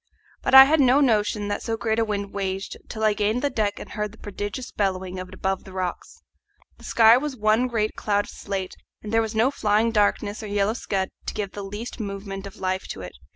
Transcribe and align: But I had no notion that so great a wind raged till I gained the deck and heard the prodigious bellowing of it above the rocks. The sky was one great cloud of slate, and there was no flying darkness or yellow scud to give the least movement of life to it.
But 0.41 0.55
I 0.55 0.63
had 0.63 0.79
no 0.79 0.99
notion 0.99 1.47
that 1.49 1.61
so 1.61 1.77
great 1.77 1.99
a 1.99 2.03
wind 2.03 2.33
raged 2.33 2.75
till 2.89 3.03
I 3.03 3.13
gained 3.13 3.43
the 3.43 3.51
deck 3.51 3.79
and 3.79 3.91
heard 3.91 4.11
the 4.11 4.17
prodigious 4.17 4.71
bellowing 4.71 5.19
of 5.19 5.27
it 5.29 5.35
above 5.35 5.63
the 5.63 5.73
rocks. 5.73 6.23
The 6.79 6.83
sky 6.83 7.17
was 7.17 7.35
one 7.35 7.67
great 7.67 7.95
cloud 7.95 8.25
of 8.25 8.31
slate, 8.31 8.73
and 9.03 9.13
there 9.13 9.21
was 9.21 9.35
no 9.35 9.51
flying 9.51 9.91
darkness 9.91 10.41
or 10.41 10.47
yellow 10.47 10.73
scud 10.73 11.09
to 11.27 11.35
give 11.35 11.51
the 11.51 11.61
least 11.61 11.99
movement 11.99 12.47
of 12.47 12.55
life 12.57 12.87
to 12.87 13.01
it. 13.01 13.13